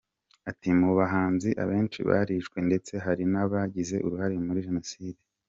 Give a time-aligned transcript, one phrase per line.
[0.49, 5.19] Ati “Mu bahanzi abenshi barishwe ndetse hari n’abagize uruhare muri Jenoside.